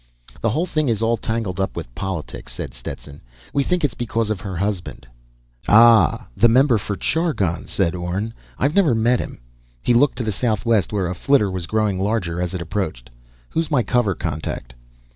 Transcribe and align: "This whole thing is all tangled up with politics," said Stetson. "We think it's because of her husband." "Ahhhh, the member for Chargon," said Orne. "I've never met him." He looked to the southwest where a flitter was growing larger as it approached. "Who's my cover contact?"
"This 0.41 0.51
whole 0.51 0.65
thing 0.65 0.89
is 0.89 1.03
all 1.03 1.15
tangled 1.15 1.59
up 1.59 1.75
with 1.75 1.93
politics," 1.93 2.53
said 2.53 2.73
Stetson. 2.73 3.21
"We 3.53 3.61
think 3.61 3.85
it's 3.85 3.93
because 3.93 4.31
of 4.31 4.41
her 4.41 4.55
husband." 4.57 5.05
"Ahhhh, 5.67 6.25
the 6.35 6.49
member 6.49 6.79
for 6.79 6.95
Chargon," 6.95 7.67
said 7.67 7.93
Orne. 7.93 8.33
"I've 8.57 8.73
never 8.73 8.95
met 8.95 9.19
him." 9.19 9.41
He 9.83 9.93
looked 9.93 10.17
to 10.17 10.23
the 10.23 10.31
southwest 10.31 10.91
where 10.91 11.05
a 11.07 11.13
flitter 11.13 11.51
was 11.51 11.67
growing 11.67 11.99
larger 11.99 12.41
as 12.41 12.55
it 12.55 12.63
approached. 12.63 13.11
"Who's 13.49 13.69
my 13.69 13.83
cover 13.83 14.15
contact?" 14.15 14.73